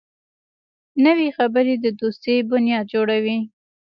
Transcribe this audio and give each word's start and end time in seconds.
نوې 1.05 1.27
خبرې 1.37 1.75
د 1.79 1.85
دوستۍ 1.99 2.37
بنیاد 2.49 2.85
جوړوي 2.93 3.39